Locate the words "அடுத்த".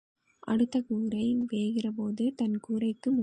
0.39-0.81